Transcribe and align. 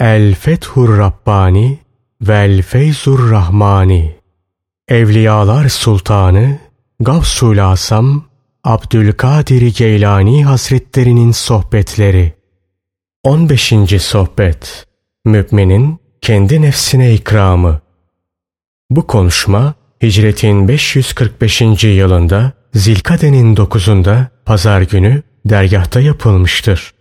El 0.00 0.34
Fethur 0.34 0.98
Rabbani 0.98 1.78
Vel 2.20 2.62
Feyzur 2.62 3.30
Rahmani 3.30 4.16
Evliyalar 4.88 5.68
Sultanı 5.68 6.58
Gavsul 7.00 7.58
Asam 7.58 8.24
Abdülkadir 8.64 9.74
Geylani 9.76 10.44
Hazretlerinin 10.44 11.32
Sohbetleri 11.32 12.32
15. 13.22 13.72
Sohbet 14.02 14.86
Müminin 15.24 15.98
kendi 16.20 16.62
nefsine 16.62 17.14
ikramı 17.14 17.80
Bu 18.90 19.06
konuşma 19.06 19.74
Hicretin 20.02 20.68
545. 20.68 21.84
yılında 21.84 22.52
Zilkade'nin 22.74 23.56
9'unda 23.56 24.26
pazar 24.44 24.82
günü 24.82 25.22
dergahta 25.44 26.00
yapılmıştır. 26.00 26.94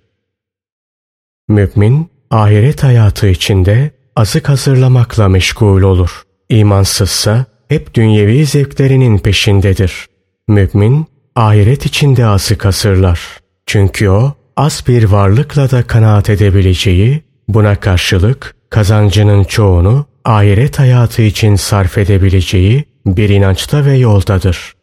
Mümin 1.48 2.17
ahiret 2.32 2.84
hayatı 2.84 3.28
içinde 3.28 3.92
azık 4.16 4.50
hazırlamakla 4.50 5.30
meşgul 5.30 5.82
olur. 5.82 6.24
İmansızsa 6.50 7.46
hep 7.70 7.94
dünyevi 7.94 8.46
zevklerinin 8.46 9.18
peşindedir. 9.18 10.08
Mümin 10.48 11.06
ahiret 11.36 11.86
içinde 11.86 12.26
azık 12.26 12.66
hazırlar. 12.66 13.20
Çünkü 13.66 14.10
o 14.10 14.34
az 14.58 14.84
bir 14.88 15.04
varlıkla 15.04 15.72
da 15.72 15.88
kanaat 15.88 16.30
edebileceği, 16.30 17.24
buna 17.48 17.76
karşılık 17.76 18.56
kazancının 18.70 19.44
çoğunu 19.44 20.06
ahiret 20.26 20.80
hayatı 20.80 21.22
için 21.22 21.56
sarf 21.56 21.98
edebileceği 21.98 22.84
bir 23.06 23.30
inançta 23.30 23.86
ve 23.86 23.98
yoldadır. 23.98 24.74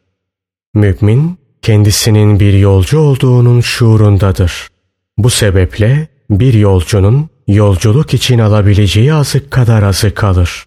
Mümin 0.75 1.39
kendisinin 1.63 2.41
bir 2.41 2.53
yolcu 2.53 2.99
olduğunun 2.99 3.61
şuurundadır. 3.61 4.69
Bu 5.19 5.31
sebeple 5.31 6.09
bir 6.31 6.55
yolcunun 6.55 7.29
yolculuk 7.49 8.15
için 8.15 8.39
alabileceği 8.39 9.15
azık 9.15 9.51
kadar 9.51 9.83
azık 9.83 10.25
alır. 10.25 10.65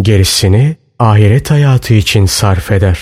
Gerisini 0.00 0.76
ahiret 0.98 1.50
hayatı 1.50 1.94
için 1.94 2.26
sarf 2.26 2.72
eder. 2.72 2.98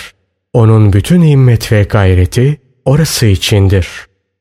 Onun 0.53 0.93
bütün 0.93 1.23
himmet 1.23 1.73
ve 1.73 1.83
gayreti 1.83 2.61
orası 2.85 3.27
içindir. 3.27 3.89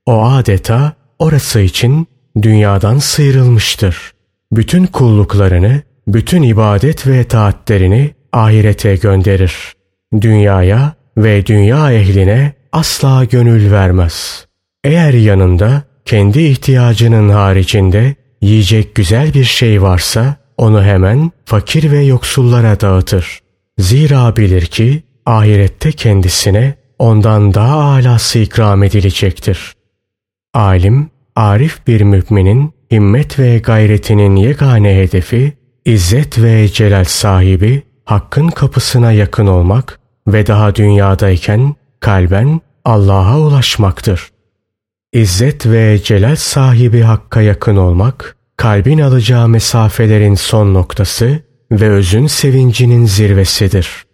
O 0.06 0.26
adeta 0.26 0.94
orası 1.20 1.60
için 1.60 2.08
dünyadan 2.42 2.98
sıyrılmıştır. 2.98 4.12
Bütün 4.52 4.86
kulluklarını, 4.86 5.82
bütün 6.08 6.44
ibadet 6.44 7.08
ve 7.08 7.24
taatlerini 7.24 8.12
ahirete 8.34 8.96
gönderir. 8.96 9.74
Dünyaya 10.22 10.94
ve 11.18 11.46
dünya 11.46 11.94
ehline 11.94 12.54
asla 12.72 13.24
gönül 13.24 13.72
vermez. 13.72 14.46
Eğer 14.84 15.14
yanında 15.14 15.84
kendi 16.06 16.42
ihtiyacının 16.42 17.30
haricinde 17.30 18.16
yiyecek 18.42 18.96
güzel 18.96 19.34
bir 19.34 19.44
şey 19.44 19.82
varsa 19.82 20.36
onu 20.58 20.84
hemen 20.84 21.32
fakir 21.46 21.92
ve 21.92 22.04
yoksullara 22.04 22.80
dağıtır. 22.80 23.40
Zira 23.78 24.36
bilir 24.36 24.66
ki 24.66 25.04
ahirette 25.26 25.92
kendisine 25.92 26.76
ondan 27.00 27.54
daha 27.54 27.82
alası 27.82 28.40
ikram 28.40 28.84
edilecektir. 28.84 29.74
Alim, 30.54 31.10
arif 31.36 31.88
bir 31.88 32.02
müminin 32.02 32.74
himmet 32.92 33.40
ve 33.40 33.58
gayretinin 33.58 34.36
yegane 34.36 34.96
hedefi, 34.96 35.54
izzet 35.86 36.42
ve 36.42 36.68
celal 36.68 37.04
sahibi, 37.04 37.84
hakkın 38.06 38.48
kapısına 38.48 39.12
yakın 39.12 39.48
olmak 39.48 40.00
ve 40.28 40.48
daha 40.48 40.76
dünyadayken 40.76 41.76
kalben 42.00 42.62
Allah'a 42.86 43.40
ulaşmaktır. 43.40 44.30
İzzet 45.14 45.66
ve 45.66 46.00
celal 46.04 46.36
sahibi 46.36 47.02
Hakk'a 47.02 47.42
yakın 47.42 47.76
olmak, 47.76 48.38
kalbin 48.58 49.00
alacağı 49.00 49.48
mesafelerin 49.48 50.36
son 50.36 50.74
noktası 50.74 51.40
ve 51.72 51.90
özün 51.90 52.28
sevincinin 52.28 53.06
zirvesidir. 53.06 54.06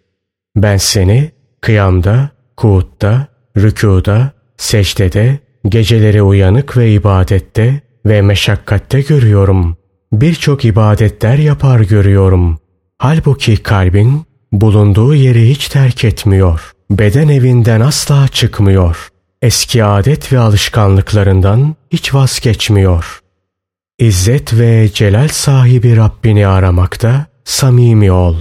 Ben 0.56 0.76
seni 0.76 1.32
kıyamda, 1.60 2.30
kuutta, 2.56 3.26
rükuda, 3.56 4.32
secdede, 4.56 5.38
geceleri 5.68 6.22
uyanık 6.22 6.76
ve 6.76 6.92
ibadette 6.92 7.80
ve 8.06 8.22
meşakkatte 8.22 9.00
görüyorum. 9.00 9.76
Birçok 10.12 10.64
ibadetler 10.64 11.38
yapar 11.38 11.80
görüyorum. 11.80 12.58
Halbuki 12.98 13.56
kalbin 13.56 14.22
bulunduğu 14.52 15.14
yeri 15.14 15.50
hiç 15.50 15.68
terk 15.68 16.04
etmiyor. 16.04 16.72
Beden 16.90 17.28
evinden 17.28 17.80
asla 17.80 18.28
çıkmıyor. 18.28 19.08
Eski 19.44 19.84
adet 19.84 20.32
ve 20.32 20.38
alışkanlıklarından 20.38 21.74
hiç 21.90 22.14
vazgeçmiyor. 22.14 23.20
İzzet 23.98 24.58
ve 24.58 24.90
celal 24.94 25.28
sahibi 25.28 25.96
Rabbini 25.96 26.46
aramakta 26.46 27.26
samimi 27.44 28.12
ol. 28.12 28.36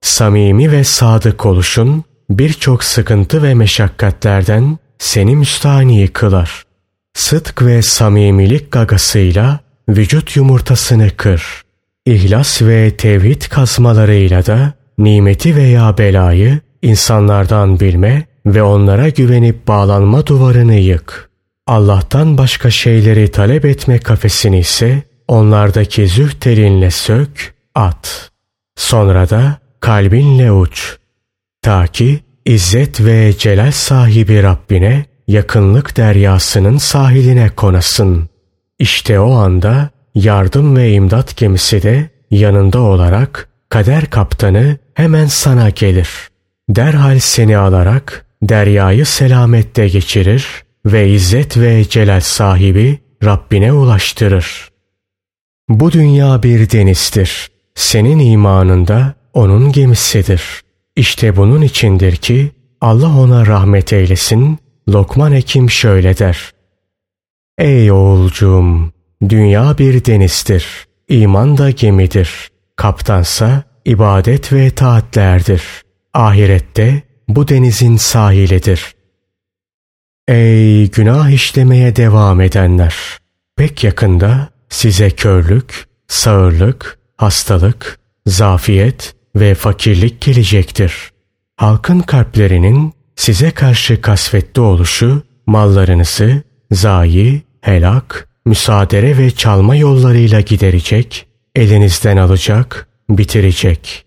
Samimi 0.00 0.72
ve 0.72 0.84
sadık 0.84 1.46
oluşun 1.46 2.04
birçok 2.30 2.84
sıkıntı 2.84 3.42
ve 3.42 3.54
meşakkatlerden 3.54 4.78
seni 4.98 5.36
müstahni 5.36 6.08
kılar. 6.08 6.62
Sıdk 7.14 7.62
ve 7.62 7.82
samimilik 7.82 8.72
gagasıyla 8.72 9.60
vücut 9.88 10.36
yumurtasını 10.36 11.10
kır. 11.16 11.62
İhlas 12.06 12.62
ve 12.62 12.96
tevhid 12.96 13.42
kazmalarıyla 13.42 14.46
da 14.46 14.72
nimeti 14.98 15.56
veya 15.56 15.98
belayı 15.98 16.60
insanlardan 16.82 17.80
bilme 17.80 18.31
ve 18.46 18.62
onlara 18.62 19.08
güvenip 19.08 19.68
bağlanma 19.68 20.26
duvarını 20.26 20.74
yık. 20.74 21.30
Allah'tan 21.66 22.38
başka 22.38 22.70
şeyleri 22.70 23.30
talep 23.30 23.64
etme 23.64 23.98
kafesini 23.98 24.58
ise 24.58 25.02
onlardaki 25.28 26.08
züht 26.08 26.46
elinle 26.46 26.90
sök, 26.90 27.54
at. 27.74 28.30
Sonra 28.76 29.30
da 29.30 29.58
kalbinle 29.80 30.52
uç. 30.52 30.96
Ta 31.62 31.86
ki 31.86 32.20
İzzet 32.44 33.00
ve 33.00 33.32
celal 33.38 33.70
sahibi 33.70 34.42
Rabbine 34.42 35.04
yakınlık 35.28 35.96
deryasının 35.96 36.78
sahiline 36.78 37.50
konasın. 37.56 38.28
İşte 38.78 39.20
o 39.20 39.32
anda 39.32 39.90
yardım 40.14 40.76
ve 40.76 40.92
imdat 40.92 41.36
gemisi 41.36 41.82
de 41.82 42.10
yanında 42.30 42.80
olarak 42.80 43.48
kader 43.68 44.06
kaptanı 44.06 44.78
hemen 44.94 45.26
sana 45.26 45.70
gelir. 45.70 46.08
Derhal 46.68 47.18
seni 47.18 47.58
alarak 47.58 48.26
deryayı 48.42 49.06
selamette 49.06 49.88
geçirir 49.88 50.64
ve 50.86 51.08
izzet 51.08 51.56
ve 51.56 51.84
celal 51.88 52.20
sahibi 52.20 52.98
Rabbine 53.24 53.72
ulaştırır. 53.72 54.68
Bu 55.68 55.92
dünya 55.92 56.42
bir 56.42 56.70
denizdir. 56.70 57.48
Senin 57.74 58.18
imanında 58.18 59.14
onun 59.34 59.72
gemisidir. 59.72 60.42
İşte 60.96 61.36
bunun 61.36 61.62
içindir 61.62 62.16
ki 62.16 62.50
Allah 62.80 63.18
ona 63.18 63.46
rahmet 63.46 63.92
eylesin. 63.92 64.58
Lokman 64.88 65.32
Hekim 65.32 65.70
şöyle 65.70 66.18
der. 66.18 66.50
Ey 67.58 67.92
oğulcuğum! 67.92 68.92
Dünya 69.28 69.78
bir 69.78 70.04
denizdir. 70.04 70.66
İman 71.08 71.58
da 71.58 71.70
gemidir. 71.70 72.50
Kaptansa 72.76 73.62
ibadet 73.84 74.52
ve 74.52 74.70
taatlerdir. 74.70 75.62
Ahirette 76.14 77.02
bu 77.28 77.48
denizin 77.48 77.96
sahilidir. 77.96 78.94
Ey 80.28 80.90
günah 80.90 81.30
işlemeye 81.30 81.96
devam 81.96 82.40
edenler! 82.40 82.94
Pek 83.56 83.84
yakında 83.84 84.48
size 84.68 85.10
körlük, 85.10 85.86
sağırlık, 86.08 86.98
hastalık, 87.16 87.98
zafiyet 88.26 89.14
ve 89.36 89.54
fakirlik 89.54 90.20
gelecektir. 90.20 91.10
Halkın 91.56 92.00
kalplerinin 92.00 92.92
size 93.16 93.50
karşı 93.50 94.00
kasvetli 94.00 94.60
oluşu 94.60 95.22
mallarınızı 95.46 96.42
zayi, 96.70 97.42
helak, 97.60 98.28
müsaadere 98.46 99.18
ve 99.18 99.30
çalma 99.30 99.76
yollarıyla 99.76 100.40
giderecek, 100.40 101.26
elinizden 101.54 102.16
alacak, 102.16 102.88
bitirecek. 103.08 104.06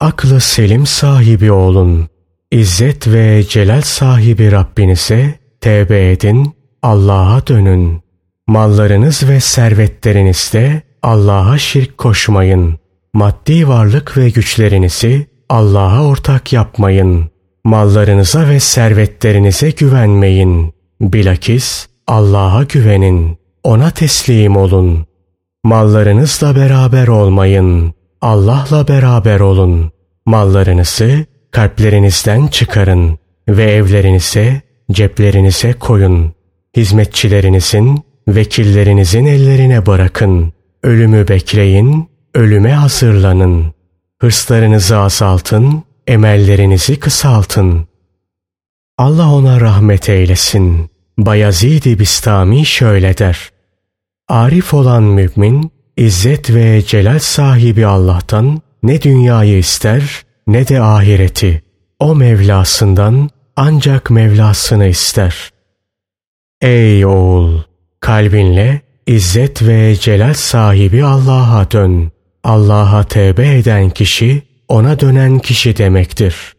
Aklı 0.00 0.40
selim 0.40 0.86
sahibi 0.86 1.52
olun. 1.52 2.08
İzzet 2.52 3.08
ve 3.08 3.44
celal 3.48 3.80
sahibi 3.80 4.52
Rabbinize 4.52 5.34
tevbe 5.60 6.10
edin, 6.10 6.54
Allah'a 6.82 7.46
dönün. 7.46 8.02
Mallarınız 8.46 9.28
ve 9.28 9.40
servetlerinizde 9.40 10.82
Allah'a 11.02 11.58
şirk 11.58 11.98
koşmayın. 11.98 12.78
Maddi 13.14 13.68
varlık 13.68 14.16
ve 14.16 14.30
güçlerinizi 14.30 15.26
Allah'a 15.48 16.06
ortak 16.06 16.52
yapmayın. 16.52 17.30
Mallarınıza 17.64 18.48
ve 18.48 18.60
servetlerinize 18.60 19.70
güvenmeyin. 19.70 20.72
Bilakis 21.00 21.86
Allah'a 22.06 22.62
güvenin. 22.64 23.38
Ona 23.64 23.90
teslim 23.90 24.56
olun. 24.56 25.06
Mallarınızla 25.64 26.56
beraber 26.56 27.08
olmayın. 27.08 27.94
Allah'la 28.20 28.88
beraber 28.88 29.40
olun. 29.40 29.92
Mallarınızı 30.26 31.24
kalplerinizden 31.52 32.46
çıkarın 32.46 33.18
ve 33.48 33.72
evlerinize, 33.72 34.62
ceplerinize 34.92 35.72
koyun. 35.72 36.32
Hizmetçilerinizin, 36.76 38.04
vekillerinizin 38.28 39.26
ellerine 39.26 39.86
bırakın. 39.86 40.52
ölümü 40.82 41.28
bekleyin, 41.28 42.08
ölüme 42.34 42.72
hazırlanın. 42.72 43.74
Hırslarınızı 44.20 44.96
azaltın, 44.98 45.82
emellerinizi 46.06 47.00
kısaltın. 47.00 47.86
Allah 48.98 49.34
ona 49.34 49.60
rahmet 49.60 50.08
eylesin. 50.08 50.90
Bayezid-i 51.18 51.98
Bistami 51.98 52.66
şöyle 52.66 53.18
der. 53.18 53.50
Arif 54.28 54.74
olan 54.74 55.02
mümin, 55.02 55.72
İzzet 55.96 56.54
ve 56.54 56.82
celal 56.82 57.18
sahibi 57.18 57.86
Allah'tan 57.86 58.60
ne 58.82 59.02
dünyayı 59.02 59.58
ister 59.58 60.24
ne 60.46 60.68
de 60.68 60.80
ahireti. 60.80 61.62
O 62.00 62.14
Mevlasından 62.14 63.30
ancak 63.56 64.10
Mevlasını 64.10 64.86
ister. 64.86 65.50
Ey 66.60 67.06
oğul! 67.06 67.60
Kalbinle 68.00 68.80
İzzet 69.06 69.62
ve 69.62 69.96
celal 69.96 70.34
sahibi 70.34 71.04
Allah'a 71.04 71.70
dön. 71.70 72.12
Allah'a 72.44 73.04
tevbe 73.04 73.58
eden 73.58 73.90
kişi 73.90 74.42
ona 74.68 75.00
dönen 75.00 75.38
kişi 75.38 75.76
demektir. 75.76 76.54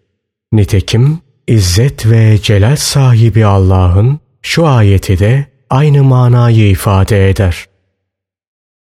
Nitekim 0.51 1.19
İzzet 1.47 2.05
ve 2.05 2.37
celal 2.41 2.75
sahibi 2.75 3.45
Allah'ın 3.45 4.19
şu 4.41 4.67
ayeti 4.67 5.19
de 5.19 5.45
aynı 5.69 6.03
manayı 6.03 6.69
ifade 6.69 7.29
eder. 7.29 7.65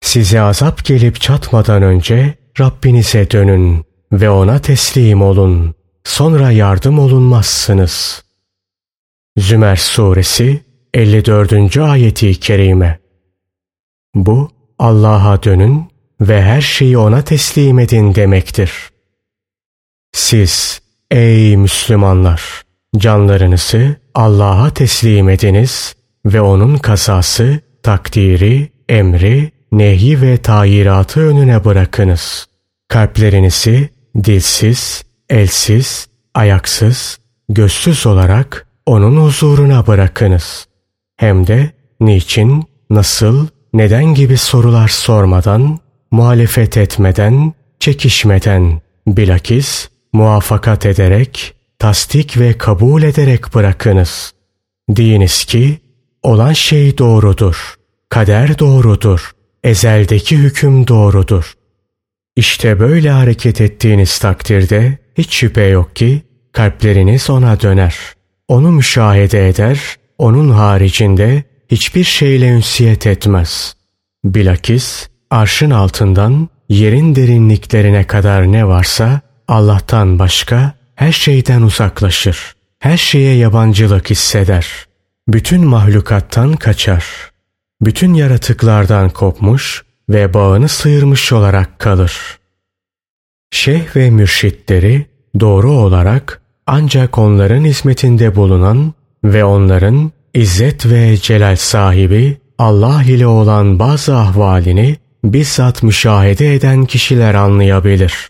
Size 0.01 0.41
azap 0.41 0.85
gelip 0.85 1.21
çatmadan 1.21 1.83
önce 1.83 2.33
Rabbinize 2.59 3.31
dönün 3.31 3.85
ve 4.11 4.29
ona 4.29 4.59
teslim 4.59 5.21
olun. 5.21 5.75
Sonra 6.03 6.51
yardım 6.51 6.99
olunmazsınız. 6.99 8.23
Zümer 9.37 9.75
Suresi 9.75 10.63
54. 10.93 11.77
ayeti 11.77 12.39
kerime. 12.39 12.99
Bu 14.15 14.51
Allah'a 14.79 15.43
dönün 15.43 15.85
ve 16.21 16.41
her 16.41 16.61
şeyi 16.61 16.97
ona 16.97 17.21
teslim 17.21 17.79
edin 17.79 18.15
demektir. 18.15 18.71
Siz 20.11 20.81
ey 21.11 21.57
Müslümanlar 21.57 22.61
canlarınızı 22.97 23.95
Allah'a 24.15 24.69
teslim 24.69 25.29
ediniz 25.29 25.95
ve 26.25 26.41
onun 26.41 26.77
kasası, 26.77 27.59
takdiri, 27.83 28.71
emri, 28.89 29.51
nehi 29.71 30.21
ve 30.21 30.37
tayiratı 30.37 31.19
önüne 31.19 31.65
bırakınız. 31.65 32.47
Kalplerinizi 32.87 33.89
dilsiz, 34.15 35.03
elsiz, 35.29 36.07
ayaksız, 36.33 37.19
gözsüz 37.49 38.07
olarak 38.07 38.67
onun 38.85 39.17
huzuruna 39.17 39.87
bırakınız. 39.87 40.67
Hem 41.15 41.47
de 41.47 41.71
niçin, 41.99 42.63
nasıl, 42.89 43.47
neden 43.73 44.05
gibi 44.05 44.37
sorular 44.37 44.87
sormadan, 44.87 45.79
muhalefet 46.11 46.77
etmeden, 46.77 47.53
çekişmeden, 47.79 48.81
bilakis 49.07 49.89
muvaffakat 50.13 50.85
ederek, 50.85 51.53
tasdik 51.79 52.37
ve 52.39 52.57
kabul 52.57 53.03
ederek 53.03 53.55
bırakınız. 53.55 54.33
Deyiniz 54.89 55.45
ki, 55.45 55.79
olan 56.23 56.53
şey 56.53 56.97
doğrudur, 56.97 57.75
kader 58.09 58.59
doğrudur, 58.59 59.31
ezeldeki 59.63 60.37
hüküm 60.37 60.87
doğrudur. 60.87 61.53
İşte 62.39 62.79
böyle 62.79 63.09
hareket 63.11 63.61
ettiğiniz 63.61 64.19
takdirde 64.19 64.97
hiç 65.17 65.33
şüphe 65.33 65.63
yok 65.63 65.95
ki 65.95 66.21
kalpleriniz 66.51 67.29
ona 67.29 67.61
döner. 67.61 67.97
Onu 68.47 68.71
müşahede 68.71 69.49
eder, 69.49 69.79
onun 70.17 70.49
haricinde 70.49 71.43
hiçbir 71.71 72.03
şeyle 72.03 72.47
ünsiyet 72.47 73.07
etmez. 73.07 73.75
Bilakis 74.23 75.07
arşın 75.29 75.69
altından 75.69 76.49
yerin 76.69 77.15
derinliklerine 77.15 78.07
kadar 78.07 78.51
ne 78.51 78.67
varsa 78.67 79.21
Allah'tan 79.47 80.19
başka 80.19 80.73
her 80.95 81.11
şeyden 81.11 81.61
uzaklaşır. 81.61 82.53
Her 82.79 82.97
şeye 82.97 83.35
yabancılık 83.35 84.09
hisseder. 84.09 84.67
Bütün 85.27 85.65
mahlukattan 85.65 86.53
kaçar. 86.53 87.05
Bütün 87.81 88.13
yaratıklardan 88.13 89.09
kopmuş 89.09 89.83
ve 90.09 90.33
bağını 90.33 90.69
sıyırmış 90.69 91.33
olarak 91.33 91.79
kalır. 91.79 92.39
Şeyh 93.51 93.95
ve 93.95 94.09
mürşitleri 94.09 95.05
doğru 95.39 95.71
olarak 95.71 96.41
ancak 96.67 97.17
onların 97.17 97.65
hizmetinde 97.65 98.35
bulunan 98.35 98.93
ve 99.23 99.45
onların 99.45 100.11
İzzet 100.33 100.85
ve 100.85 101.17
celal 101.17 101.55
sahibi 101.55 102.37
Allah 102.57 103.03
ile 103.03 103.27
olan 103.27 103.79
bazı 103.79 104.15
ahvalini 104.15 104.95
bizzat 105.23 105.83
müşahede 105.83 106.55
eden 106.55 106.85
kişiler 106.85 107.33
anlayabilir. 107.33 108.29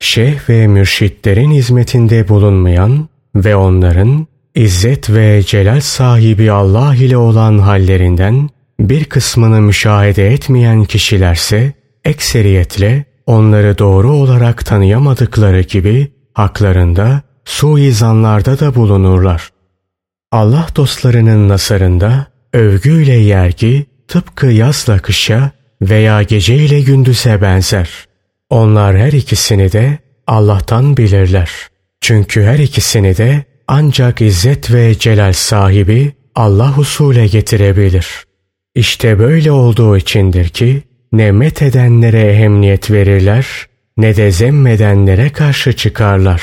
Şeyh 0.00 0.48
ve 0.48 0.66
mürşitlerin 0.66 1.50
hizmetinde 1.50 2.28
bulunmayan 2.28 3.08
ve 3.34 3.56
onların 3.56 4.26
İzzet 4.54 5.10
ve 5.10 5.42
celal 5.42 5.80
sahibi 5.80 6.52
Allah 6.52 6.94
ile 6.94 7.16
olan 7.16 7.58
hallerinden 7.58 8.48
bir 8.80 9.04
kısmını 9.04 9.60
müşahede 9.60 10.32
etmeyen 10.32 10.84
kişilerse 10.84 11.72
ekseriyetle 12.04 13.04
onları 13.26 13.78
doğru 13.78 14.12
olarak 14.12 14.66
tanıyamadıkları 14.66 15.60
gibi 15.60 16.12
haklarında 16.34 17.22
suizanlarda 17.44 18.60
da 18.60 18.74
bulunurlar. 18.74 19.50
Allah 20.32 20.66
dostlarının 20.76 21.48
nasarında 21.48 22.26
övgüyle 22.52 23.12
yergi 23.12 23.86
tıpkı 24.08 24.46
yazla 24.46 24.98
kışa 24.98 25.50
veya 25.82 26.22
gece 26.22 26.56
ile 26.56 26.80
gündüze 26.80 27.42
benzer. 27.42 27.88
Onlar 28.50 28.96
her 28.96 29.12
ikisini 29.12 29.72
de 29.72 29.98
Allah'tan 30.26 30.96
bilirler. 30.96 31.50
Çünkü 32.00 32.42
her 32.42 32.58
ikisini 32.58 33.16
de 33.16 33.44
ancak 33.68 34.20
izzet 34.20 34.72
ve 34.72 34.98
celal 34.98 35.32
sahibi 35.32 36.12
Allah 36.34 36.76
husule 36.76 37.26
getirebilir. 37.26 38.29
İşte 38.80 39.18
böyle 39.18 39.52
olduğu 39.52 39.96
içindir 39.96 40.48
ki 40.48 40.82
ne 41.12 41.32
met 41.32 41.62
edenlere 41.62 42.20
ehemmiyet 42.20 42.90
verirler 42.90 43.46
ne 43.96 44.16
de 44.16 44.30
zemmedenlere 44.30 45.30
karşı 45.30 45.72
çıkarlar. 45.72 46.42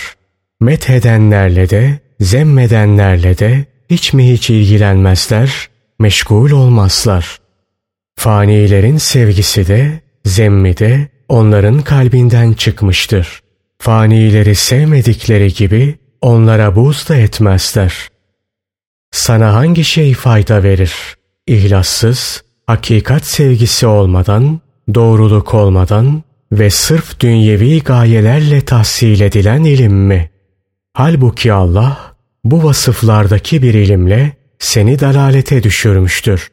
Met 0.62 0.90
edenlerle 0.90 1.70
de 1.70 2.00
zemmedenlerle 2.20 3.38
de 3.38 3.66
hiç 3.90 4.14
mi 4.14 4.32
hiç 4.32 4.50
ilgilenmezler, 4.50 5.70
meşgul 6.00 6.52
olmazlar. 6.52 7.38
Fanilerin 8.16 8.98
sevgisi 8.98 9.68
de, 9.68 10.00
zemmi 10.26 10.78
de 10.78 11.08
onların 11.30 11.82
kalbinden 11.82 12.54
çıkmıştır. 12.54 13.42
Fanileri 13.80 14.56
sevmedikleri 14.56 15.54
gibi 15.54 15.96
onlara 16.22 16.76
buz 16.76 17.10
da 17.10 17.16
etmezler. 17.16 17.94
Sana 19.12 19.54
hangi 19.54 19.84
şey 19.84 20.14
fayda 20.14 20.64
verir? 20.64 21.17
İhlassız, 21.48 22.44
hakikat 22.66 23.26
sevgisi 23.26 23.88
olmadan, 23.88 24.60
doğruluk 24.94 25.54
olmadan 25.54 26.24
ve 26.52 26.70
sırf 26.70 27.20
dünyevi 27.20 27.84
gayelerle 27.84 28.62
tahsil 28.62 29.22
edilen 29.22 29.64
ilim 29.64 29.94
mi? 29.94 30.30
Halbuki 30.94 31.54
Allah 31.54 32.16
bu 32.44 32.64
vasıflardaki 32.64 33.62
bir 33.62 33.74
ilimle 33.74 34.32
seni 34.60 35.00
dalalete 35.00 35.64
düşürmüştür. 35.64 36.52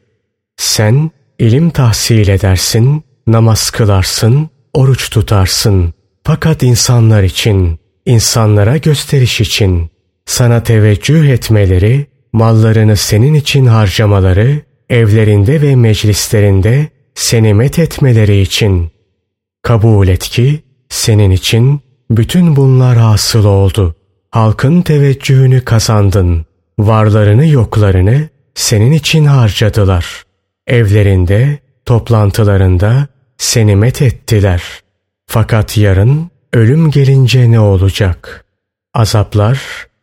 Sen 0.57 1.11
ilim 1.39 1.69
tahsil 1.69 2.27
edersin, 2.27 3.03
namaz 3.27 3.69
kılarsın, 3.69 4.49
oruç 4.73 5.09
tutarsın. 5.09 5.93
Fakat 6.23 6.63
insanlar 6.63 7.23
için, 7.23 7.79
insanlara 8.05 8.77
gösteriş 8.77 9.41
için, 9.41 9.89
sana 10.25 10.63
teveccüh 10.63 11.29
etmeleri, 11.29 12.07
mallarını 12.33 12.97
senin 12.97 13.33
için 13.33 13.65
harcamaları, 13.65 14.61
evlerinde 14.89 15.61
ve 15.61 15.75
meclislerinde 15.75 16.89
seni 17.15 17.53
met 17.53 17.79
etmeleri 17.79 18.41
için. 18.41 18.91
Kabul 19.61 20.07
et 20.07 20.23
ki 20.23 20.63
senin 20.89 21.31
için 21.31 21.81
bütün 22.09 22.55
bunlar 22.55 22.97
hasıl 22.97 23.45
oldu. 23.45 23.95
Halkın 24.31 24.81
teveccühünü 24.81 25.61
kazandın. 25.65 26.45
Varlarını 26.79 27.47
yoklarını 27.47 28.29
senin 28.55 28.91
için 28.91 29.25
harcadılar. 29.25 30.23
Evlerinde, 30.67 31.59
toplantılarında 31.85 33.07
seni 33.37 33.75
met 33.75 34.01
ettiler. 34.01 34.63
Fakat 35.27 35.77
yarın 35.77 36.29
ölüm 36.53 36.91
gelince 36.91 37.51
ne 37.51 37.59
olacak? 37.59 38.45
Azaplar, 38.93 39.59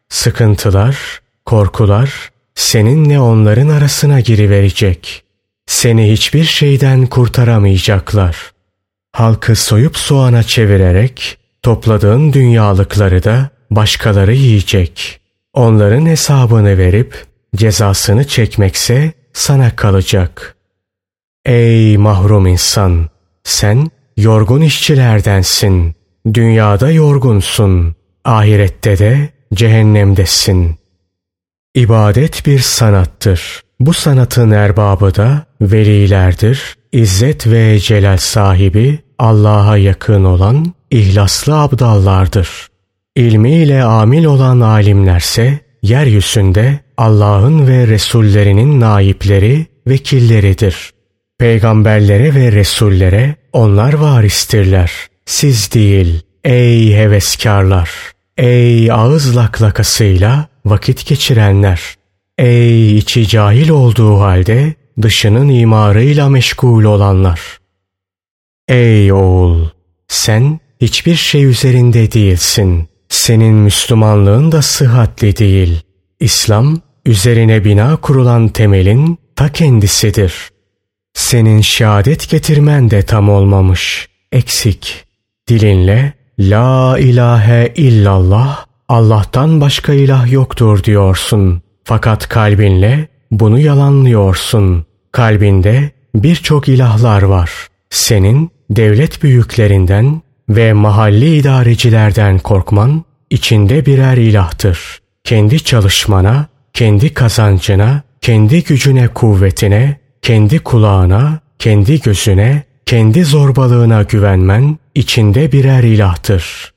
sıkıntılar, 0.09 1.21
korkular 1.47 2.32
seninle 2.55 3.21
onların 3.21 3.69
arasına 3.69 4.21
giriverecek. 4.21 5.25
Seni 5.67 6.13
hiçbir 6.13 6.45
şeyden 6.45 7.07
kurtaramayacaklar. 7.07 8.53
Halkı 9.13 9.57
soyup 9.57 9.97
soğana 9.97 10.43
çevirerek 10.43 11.39
topladığın 11.63 12.33
dünyalıkları 12.33 13.25
da 13.25 13.51
başkaları 13.71 14.35
yiyecek. 14.35 15.21
Onların 15.55 16.07
hesabını 16.07 16.79
verip 16.79 17.27
cezasını 17.57 18.27
çekmekse 18.27 19.13
sana 19.33 19.77
kalacak. 19.77 20.57
Ey 21.45 21.97
mahrum 21.97 22.47
insan! 22.47 23.13
sen 23.45 23.91
yorgun 24.17 24.61
işçilerdensin. 24.61 25.95
Dünyada 26.35 26.91
yorgunsun. 26.91 27.95
Ahirette 28.25 28.99
de 28.99 29.29
cehennemdesin. 29.55 30.77
İbadet 31.75 32.47
bir 32.47 32.59
sanattır. 32.59 33.61
Bu 33.81 33.93
sanatın 33.93 34.51
erbabı 34.51 35.15
da 35.15 35.45
velilerdir. 35.61 36.77
İzzet 36.93 37.47
ve 37.47 37.79
celal 37.79 38.17
sahibi 38.17 38.99
Allah'a 39.19 39.77
yakın 39.77 40.25
olan 40.25 40.75
ihlaslı 40.91 41.61
abdallardır. 41.61 42.69
İlmiyle 43.17 43.85
amil 43.85 44.25
olan 44.25 44.61
alimlerse 44.61 45.61
yeryüzünde 45.83 46.81
Allah'ın 46.97 47.69
ve 47.69 47.87
Resullerinin 47.87 48.81
naipleri, 48.81 49.67
vekilleridir. 49.87 50.91
Peygamberlere 51.39 52.35
ve 52.35 52.53
Resullere 52.53 53.35
onlar 53.53 53.93
varistirler. 53.93 54.93
Siz 55.27 55.73
değil, 55.75 56.23
ey 56.45 56.97
heveskarlar, 56.97 57.91
ey 58.39 58.93
ağız 58.93 59.37
laklakasıyla 59.37 60.52
vakit 60.65 61.07
geçirenler, 61.07 61.81
ey 62.39 62.99
içi 62.99 63.29
cahil 63.29 63.69
olduğu 63.69 64.21
halde 64.21 64.75
dışının 65.03 65.49
imarıyla 65.49 66.29
meşgul 66.29 66.85
olanlar. 66.85 67.41
Ey 68.69 69.13
oğul! 69.13 69.69
Sen 70.09 70.61
hiçbir 70.81 71.15
şey 71.15 71.45
üzerinde 71.45 72.13
değilsin. 72.13 72.89
Senin 73.09 73.55
Müslümanlığın 73.55 74.53
da 74.53 74.63
sıhhatli 74.63 75.37
değil. 75.37 75.81
İslam, 76.21 76.81
üzerine 77.07 77.65
bina 77.65 77.97
kurulan 77.97 78.49
temelin 78.49 79.19
ta 79.37 79.53
kendisidir. 79.53 80.35
Senin 81.15 81.61
şehadet 81.61 82.31
getirmen 82.31 82.91
de 82.91 83.03
tam 83.03 83.29
olmamış, 83.29 84.09
eksik. 84.33 85.05
Dilinle 85.49 86.13
La 86.39 86.99
ilahe 86.99 87.73
illallah, 87.77 88.67
Allah'tan 88.93 89.61
başka 89.61 89.93
ilah 89.93 90.33
yoktur 90.33 90.85
diyorsun. 90.85 91.63
Fakat 91.85 92.29
kalbinle 92.29 93.09
bunu 93.31 93.59
yalanlıyorsun. 93.59 94.85
Kalbinde 95.13 95.91
birçok 96.15 96.69
ilahlar 96.69 97.23
var. 97.23 97.51
Senin 97.91 98.51
devlet 98.71 99.23
büyüklerinden 99.23 100.23
ve 100.49 100.73
mahalli 100.73 101.37
idarecilerden 101.37 102.39
korkman 102.39 103.05
içinde 103.31 103.87
birer 103.87 104.17
ilahtır. 104.17 104.99
Kendi 105.25 105.65
çalışmana, 105.65 106.47
kendi 106.73 107.15
kazancına, 107.15 108.03
kendi 108.21 108.65
gücüne 108.65 109.09
kuvvetine, 109.09 110.01
kendi 110.23 110.59
kulağına, 110.59 111.41
kendi 111.59 112.01
gözüne, 112.01 112.63
kendi 112.87 113.25
zorbalığına 113.25 114.03
güvenmen 114.03 114.79
içinde 114.95 115.53
birer 115.53 115.83
ilahtır. 115.83 116.73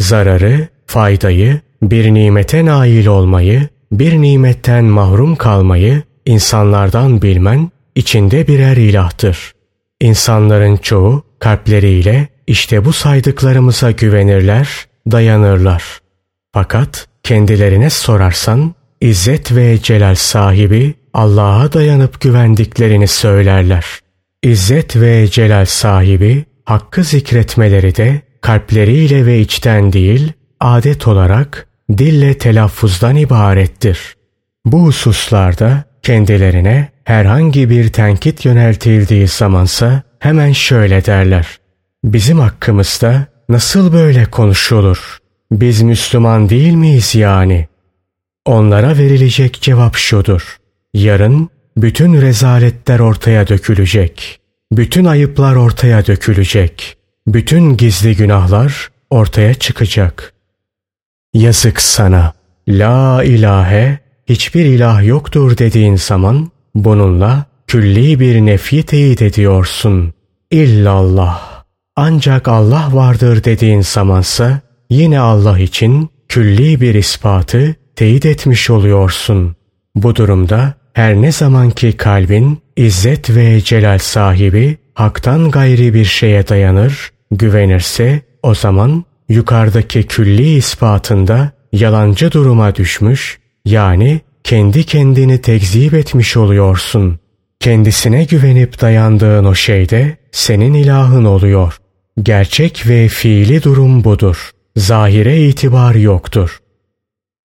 Zararı, 0.00 0.68
faydayı, 0.88 1.60
bir 1.82 2.14
nimete 2.14 2.64
nail 2.64 3.06
olmayı, 3.06 3.68
bir 3.92 4.12
nimetten 4.12 4.84
mahrum 4.84 5.36
kalmayı 5.36 6.02
insanlardan 6.26 7.22
bilmen 7.22 7.70
içinde 7.94 8.46
birer 8.46 8.76
ilahtır. 8.76 9.52
İnsanların 10.00 10.76
çoğu 10.76 11.22
kalpleriyle 11.38 12.28
işte 12.46 12.84
bu 12.84 12.92
saydıklarımıza 12.92 13.90
güvenirler, 13.90 14.68
dayanırlar. 15.10 15.84
Fakat 16.52 17.08
kendilerine 17.22 17.90
sorarsan 17.90 18.74
İzzet 19.00 19.56
ve 19.56 19.78
celal 19.82 20.14
sahibi 20.14 20.94
Allah'a 21.14 21.72
dayanıp 21.72 22.20
güvendiklerini 22.20 23.08
söylerler. 23.08 23.86
İzzet 24.42 24.96
ve 24.96 25.28
celal 25.30 25.64
sahibi 25.64 26.44
hakkı 26.64 27.04
zikretmeleri 27.04 27.96
de 27.96 28.20
kalpleriyle 28.40 29.26
ve 29.26 29.40
içten 29.40 29.92
değil, 29.92 30.32
adet 30.60 31.08
olarak 31.08 31.68
dille 31.98 32.38
telaffuzdan 32.38 33.16
ibarettir. 33.16 34.16
Bu 34.64 34.86
hususlarda 34.86 35.84
kendilerine 36.02 36.88
herhangi 37.04 37.70
bir 37.70 37.88
tenkit 37.88 38.44
yöneltildiği 38.44 39.28
zamansa 39.28 40.02
hemen 40.18 40.52
şöyle 40.52 41.04
derler. 41.04 41.58
Bizim 42.04 42.38
hakkımızda 42.38 43.26
nasıl 43.48 43.92
böyle 43.92 44.24
konuşulur? 44.24 45.18
Biz 45.52 45.82
Müslüman 45.82 46.48
değil 46.48 46.72
miyiz 46.72 47.14
yani? 47.14 47.68
Onlara 48.44 48.98
verilecek 48.98 49.58
cevap 49.60 49.96
şudur. 49.96 50.56
Yarın 50.94 51.48
bütün 51.76 52.20
rezaletler 52.20 52.98
ortaya 52.98 53.48
dökülecek. 53.48 54.40
Bütün 54.72 55.04
ayıplar 55.04 55.56
ortaya 55.56 56.06
dökülecek. 56.06 56.96
Bütün 57.26 57.76
gizli 57.76 58.16
günahlar 58.16 58.90
ortaya 59.10 59.54
çıkacak. 59.54 60.32
Yazık 61.34 61.80
sana. 61.80 62.32
La 62.68 63.24
ilahe, 63.24 63.98
hiçbir 64.28 64.64
ilah 64.64 65.06
yoktur 65.06 65.58
dediğin 65.58 65.96
zaman 65.96 66.50
bununla 66.74 67.44
külli 67.66 68.20
bir 68.20 68.40
nefi 68.40 68.82
teyit 68.82 69.22
ediyorsun. 69.22 70.12
İllallah. 70.50 71.64
Ancak 71.96 72.48
Allah 72.48 72.88
vardır 72.92 73.44
dediğin 73.44 73.80
zamansa 73.80 74.60
yine 74.90 75.20
Allah 75.20 75.58
için 75.58 76.08
külli 76.28 76.80
bir 76.80 76.94
ispatı 76.94 77.74
teyit 77.96 78.26
etmiş 78.26 78.70
oluyorsun. 78.70 79.56
Bu 79.94 80.16
durumda 80.16 80.74
her 80.92 81.14
ne 81.14 81.32
zamanki 81.32 81.96
kalbin 81.96 82.58
izzet 82.76 83.36
ve 83.36 83.60
celal 83.60 83.98
sahibi 83.98 84.76
haktan 84.94 85.50
gayri 85.50 85.94
bir 85.94 86.04
şeye 86.04 86.48
dayanır, 86.48 87.12
güvenirse 87.30 88.22
o 88.42 88.54
zaman 88.54 89.04
yukarıdaki 89.28 90.02
külli 90.02 90.54
ispatında 90.54 91.50
yalancı 91.72 92.32
duruma 92.32 92.74
düşmüş 92.74 93.38
yani 93.64 94.20
kendi 94.44 94.84
kendini 94.84 95.40
tekzip 95.40 95.94
etmiş 95.94 96.36
oluyorsun. 96.36 97.18
Kendisine 97.60 98.24
güvenip 98.24 98.80
dayandığın 98.80 99.44
o 99.44 99.54
şeyde 99.54 100.16
senin 100.32 100.74
ilahın 100.74 101.24
oluyor. 101.24 101.76
Gerçek 102.22 102.88
ve 102.88 103.08
fiili 103.08 103.62
durum 103.62 104.04
budur. 104.04 104.50
Zahire 104.76 105.48
itibar 105.48 105.94
yoktur. 105.94 106.58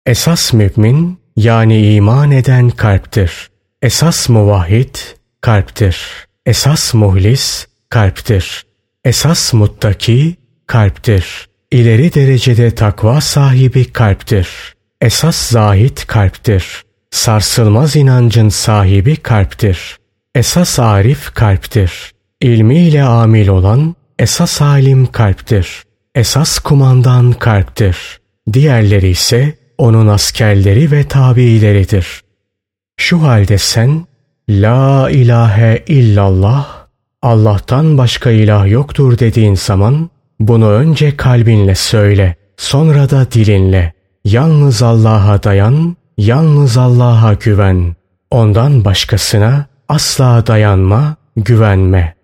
Esas 0.05 0.53
mümin 0.53 1.19
yani 1.35 1.93
iman 1.95 2.31
eden 2.31 2.69
kalptir. 2.69 3.49
Esas 3.81 4.29
muvahhid 4.29 4.95
kalptir. 5.41 5.97
Esas 6.45 6.93
muhlis 6.93 7.67
kalptir. 7.89 8.65
Esas 9.05 9.53
muttaki 9.53 10.35
kalptir. 10.67 11.48
İleri 11.71 12.13
derecede 12.13 12.71
takva 12.75 13.21
sahibi 13.21 13.91
kalptir. 13.91 14.47
Esas 15.01 15.35
zahit 15.35 16.07
kalptir. 16.07 16.83
Sarsılmaz 17.11 17.95
inancın 17.95 18.49
sahibi 18.49 19.15
kalptir. 19.15 19.97
Esas 20.35 20.79
arif 20.79 21.33
kalptir. 21.33 22.11
İlmiyle 22.41 23.03
amil 23.03 23.47
olan 23.47 23.95
esas 24.19 24.61
alim 24.61 25.05
kalptir. 25.05 25.83
Esas 26.15 26.59
kumandan 26.59 27.31
kalptir. 27.31 28.19
Diğerleri 28.53 29.09
ise 29.09 29.57
onun 29.77 30.07
askerleri 30.07 30.91
ve 30.91 31.03
tabiileridir. 31.03 32.21
Şu 32.97 33.23
halde 33.23 33.57
sen 33.57 34.05
La 34.49 35.09
ilahe 35.09 35.83
illallah 35.87 36.87
Allah'tan 37.21 37.97
başka 37.97 38.31
ilah 38.31 38.67
yoktur 38.67 39.19
dediğin 39.19 39.55
zaman 39.55 40.09
bunu 40.39 40.71
önce 40.71 41.17
kalbinle 41.17 41.75
söyle, 41.75 42.35
sonra 42.57 43.09
da 43.09 43.31
dilinle. 43.31 43.93
Yalnız 44.25 44.83
Allah'a 44.83 45.43
dayan, 45.43 45.95
yalnız 46.17 46.77
Allah'a 46.77 47.33
güven. 47.33 47.95
Ondan 48.31 48.85
başkasına 48.85 49.65
asla 49.89 50.47
dayanma, 50.47 51.15
güvenme. 51.37 52.15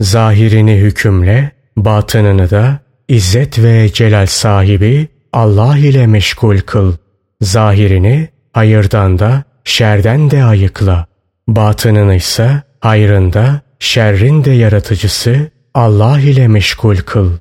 Zahirini 0.00 0.76
hükümle, 0.76 1.50
batınını 1.76 2.50
da 2.50 2.78
izzet 3.08 3.58
ve 3.58 3.92
celal 3.92 4.26
sahibi 4.26 5.08
Allah 5.32 5.78
ile 5.78 6.06
meşgul 6.06 6.58
kıl. 6.58 6.94
Zahirini 7.40 8.28
hayırdan 8.52 9.18
da 9.18 9.44
şerden 9.64 10.30
de 10.30 10.44
ayıkla. 10.44 11.06
Batınını 11.48 12.14
ise 12.14 12.62
hayrında 12.80 13.60
şerrin 13.78 14.44
de 14.44 14.50
yaratıcısı 14.50 15.50
Allah 15.74 16.20
ile 16.20 16.48
meşgul 16.48 16.96
kıl. 16.96 17.32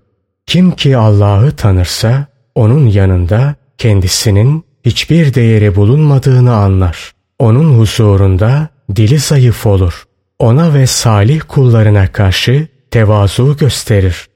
Kim 0.48 0.72
ki 0.72 0.98
Allah'ı 0.98 1.52
tanırsa 1.52 2.26
onun 2.56 2.88
yanında 2.88 3.56
kendisinin 3.78 4.66
hiçbir 4.86 5.34
değeri 5.34 5.76
bulunmadığını 5.76 6.56
anlar. 6.56 7.12
Onun 7.40 7.80
huzurunda 7.80 8.68
dili 8.96 9.20
zayıf 9.20 9.66
olur. 9.66 10.04
Ona 10.40 10.74
ve 10.74 10.88
salih 10.88 11.42
kullarına 11.48 12.12
karşı 12.12 12.68
tevazu 12.92 13.58
gösterir. 13.58 14.28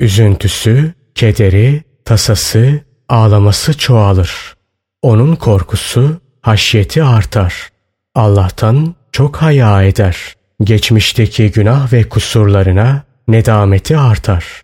Üzüntüsü, 0.00 0.92
kederi, 1.14 1.82
tasası, 2.04 2.80
ağlaması 3.08 3.78
çoğalır. 3.78 4.54
Onun 5.02 5.36
korkusu, 5.36 6.20
haşyeti 6.40 7.02
artar. 7.02 7.68
Allah'tan 8.14 8.94
çok 9.12 9.36
haya 9.36 9.82
eder. 9.82 10.34
Geçmişteki 10.64 11.50
günah 11.50 11.92
ve 11.92 12.08
kusurlarına 12.08 13.02
nedameti 13.28 13.96
artar. 13.96 14.62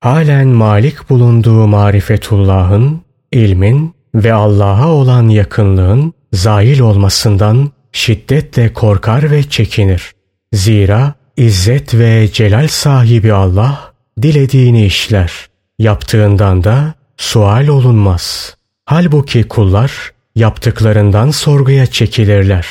Halen 0.00 0.48
malik 0.48 1.10
bulunduğu 1.10 1.66
marifetullahın, 1.66 3.00
ilmin 3.32 3.94
ve 4.14 4.32
Allah'a 4.32 4.88
olan 4.88 5.28
yakınlığın 5.28 6.12
zail 6.32 6.80
olmasından 6.80 7.70
şiddetle 7.92 8.72
korkar 8.72 9.30
ve 9.30 9.42
çekinir. 9.42 10.12
Zira 10.52 11.14
İzzet 11.36 11.94
ve 11.94 12.28
celal 12.32 12.68
sahibi 12.68 13.32
Allah 13.32 13.92
dilediğini 14.22 14.86
işler. 14.86 15.32
Yaptığından 15.78 16.64
da 16.64 16.94
sual 17.16 17.66
olunmaz. 17.68 18.56
Halbuki 18.84 19.48
kullar 19.48 20.12
yaptıklarından 20.34 21.30
sorguya 21.30 21.86
çekilirler. 21.86 22.66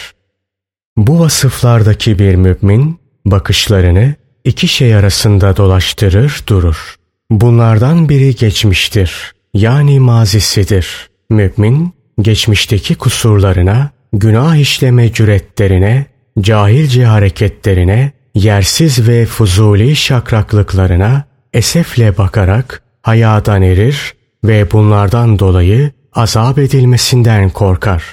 Bu 0.98 1.20
vasıflardaki 1.20 2.20
bir 2.20 2.36
mümin 2.36 3.00
bakışlarını 3.26 4.16
iki 4.44 4.68
şey 4.68 4.96
arasında 4.96 5.58
dolaştırır 5.58 6.44
durur. 6.48 6.99
Bunlardan 7.32 8.10
biri 8.10 8.36
geçmiştir. 8.36 9.32
Yani 9.54 10.00
mazisidir. 10.00 11.10
Mümin 11.30 11.94
geçmişteki 12.22 12.96
kusurlarına, 12.96 13.92
günah 14.14 14.56
işleme 14.56 15.14
cüretlerine, 15.14 16.06
cahilce 16.42 17.06
hareketlerine, 17.06 18.12
yersiz 18.36 19.08
ve 19.08 19.26
fuzuli 19.26 19.96
şakraklıklarına 19.96 21.24
esefle 21.54 22.18
bakarak 22.18 22.84
hayadan 23.02 23.62
erir 23.62 24.14
ve 24.44 24.72
bunlardan 24.72 25.40
dolayı 25.40 25.92
azap 26.14 26.60
edilmesinden 26.60 27.50
korkar. 27.50 28.04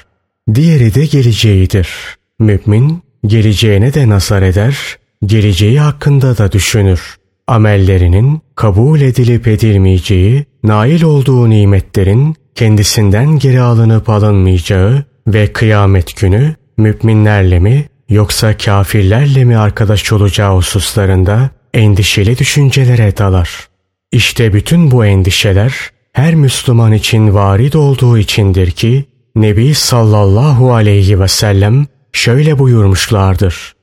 Diğeri 0.54 0.94
de 0.94 1.06
geleceğidir. 1.06 1.88
Mümin 2.38 3.02
geleceğine 3.26 3.94
de 3.94 4.08
nazar 4.08 4.42
eder, 4.42 4.96
geleceği 5.26 5.80
hakkında 5.80 6.38
da 6.38 6.52
düşünür. 6.52 7.16
Amellerinin 7.46 8.40
kabul 8.54 9.00
edilip 9.00 9.48
edilmeyeceği, 9.48 10.44
nail 10.64 11.02
olduğu 11.02 11.50
nimetlerin 11.50 12.36
kendisinden 12.54 13.38
geri 13.38 13.60
alınıp 13.60 14.08
alınmayacağı 14.08 15.04
ve 15.26 15.52
kıyamet 15.52 16.16
günü 16.16 16.54
müminlerle 16.76 17.58
mi 17.58 17.88
yoksa 18.08 18.56
kafirlerle 18.56 19.44
mi 19.44 19.56
arkadaş 19.56 20.12
olacağı 20.12 20.56
hususlarında 20.56 21.50
endişeli 21.74 22.38
düşüncelere 22.38 23.16
dalar. 23.16 23.68
İşte 24.12 24.52
bütün 24.52 24.90
bu 24.90 25.06
endişeler 25.06 25.74
her 26.12 26.34
Müslüman 26.34 26.92
için 26.92 27.34
varid 27.34 27.72
olduğu 27.72 28.18
içindir 28.18 28.70
ki 28.70 29.04
Nebi 29.36 29.74
sallallahu 29.74 30.74
aleyhi 30.74 31.20
ve 31.20 31.28
sellem 31.28 31.86
şöyle 32.12 32.58
buyurmuşlardır. 32.58 33.74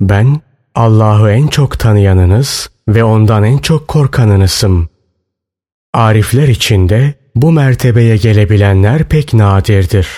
Ben 0.00 0.40
Allah'ı 0.74 1.30
en 1.30 1.46
çok 1.46 1.78
tanıyanınız 1.78 2.70
ve 2.88 3.04
ondan 3.04 3.44
en 3.44 3.58
çok 3.58 3.88
korkanınızım. 3.88 4.88
Arifler 5.94 6.48
içinde 6.48 7.14
bu 7.34 7.52
mertebeye 7.52 8.16
gelebilenler 8.16 9.04
pek 9.04 9.34
nadirdir. 9.34 10.08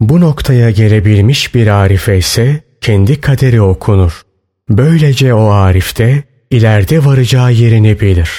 Bu 0.00 0.20
noktaya 0.20 0.70
gelebilmiş 0.70 1.54
bir 1.54 1.66
arife 1.66 2.18
ise 2.18 2.60
kendi 2.80 3.20
kaderi 3.20 3.62
okunur. 3.62 4.22
Böylece 4.68 5.34
o 5.34 5.50
arifte 5.50 6.22
ileride 6.50 7.04
varacağı 7.04 7.52
yerini 7.52 8.00
bilir. 8.00 8.30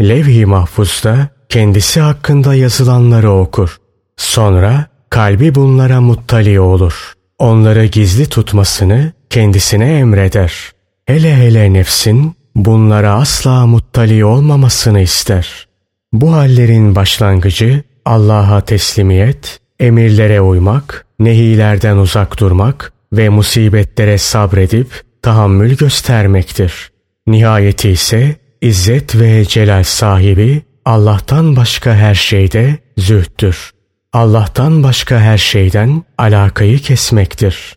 Levh-i 0.00 0.46
mahfuzda 0.46 1.28
kendisi 1.48 2.00
hakkında 2.00 2.54
yazılanları 2.54 3.30
okur. 3.30 3.76
Sonra 4.16 4.86
kalbi 5.10 5.54
bunlara 5.54 6.00
muttali 6.00 6.60
olur. 6.60 7.12
Onları 7.38 7.86
gizli 7.86 8.26
tutmasını 8.26 9.12
kendisine 9.30 9.98
emreder. 9.98 10.72
Hele 11.06 11.36
hele 11.36 11.72
nefsin 11.72 12.34
bunlara 12.56 13.14
asla 13.14 13.66
muttali 13.66 14.24
olmamasını 14.24 15.00
ister. 15.00 15.68
Bu 16.12 16.32
hallerin 16.32 16.94
başlangıcı 16.94 17.82
Allah'a 18.04 18.60
teslimiyet, 18.60 19.60
emirlere 19.80 20.40
uymak, 20.40 21.06
nehilerden 21.18 21.96
uzak 21.96 22.40
durmak 22.40 22.92
ve 23.12 23.28
musibetlere 23.28 24.18
sabredip 24.18 25.02
tahammül 25.22 25.76
göstermektir. 25.76 26.90
Nihayeti 27.26 27.90
ise 27.90 28.36
İzzet 28.62 29.20
ve 29.20 29.44
celal 29.44 29.82
sahibi 29.82 30.62
Allah'tan 30.84 31.56
başka 31.56 31.94
her 31.94 32.14
şeyde 32.14 32.78
zühttür. 32.96 33.70
Allah'tan 34.12 34.82
başka 34.82 35.20
her 35.20 35.38
şeyden 35.38 36.04
alakayı 36.18 36.78
kesmektir. 36.78 37.74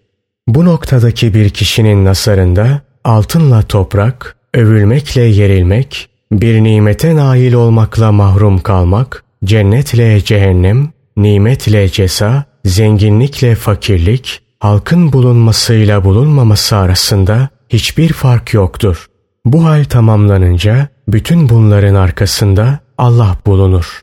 Bu 0.47 0.65
noktadaki 0.65 1.34
bir 1.34 1.50
kişinin 1.50 2.06
nasarında 2.06 2.82
altınla 3.04 3.62
toprak, 3.62 4.36
övülmekle 4.54 5.22
yerilmek, 5.22 6.10
bir 6.32 6.63
nimete 6.63 7.16
nail 7.16 7.54
olmakla 7.54 8.12
mahrum 8.12 8.60
kalmak, 8.60 9.24
cennetle 9.44 10.24
cehennem, 10.24 10.89
nimetle 11.18 11.89
cesa, 11.89 12.44
zenginlikle 12.66 13.56
fakirlik, 13.56 14.42
halkın 14.60 15.13
bulunmasıyla 15.13 16.04
bulunmaması 16.04 16.76
arasında 16.76 17.50
hiçbir 17.70 18.13
fark 18.13 18.54
yoktur. 18.54 19.06
Bu 19.46 19.66
hal 19.66 19.84
tamamlanınca 19.84 20.88
bütün 21.08 21.50
bunların 21.50 21.96
arkasında 21.96 22.80
Allah 22.98 23.38
bulunur. 23.46 24.02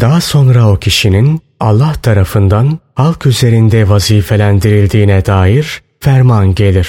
Daha 0.00 0.20
sonra 0.20 0.70
o 0.70 0.76
kişinin 0.76 1.40
Allah 1.60 1.92
tarafından 1.92 2.78
halk 2.94 3.26
üzerinde 3.26 3.88
vazifelendirildiğine 3.88 5.26
dair 5.26 5.82
ferman 6.00 6.54
gelir. 6.54 6.88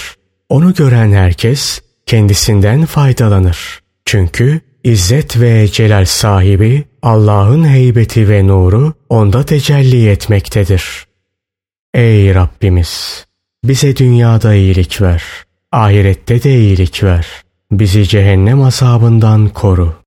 Onu 0.50 0.74
gören 0.74 1.12
herkes 1.12 1.82
kendisinden 2.08 2.86
faydalanır. 2.86 3.80
Çünkü 4.06 4.62
İzzet 4.84 5.40
ve 5.40 5.68
celal 5.68 6.06
sahibi 6.06 6.84
Allah'ın 7.02 7.68
heybeti 7.68 8.30
ve 8.30 8.48
nuru 8.48 8.94
onda 9.10 9.46
tecelli 9.46 10.10
etmektedir. 10.10 11.06
Ey 11.94 12.36
Rabbimiz! 12.36 13.26
Bize 13.64 13.98
dünyada 13.98 14.54
iyilik 14.54 15.02
ver, 15.02 15.24
ahirette 15.72 16.44
de 16.44 16.60
iyilik 16.60 17.04
ver. 17.04 17.28
Bizi 17.72 18.08
cehennem 18.08 18.62
azabından 18.62 19.50
koru. 19.50 19.94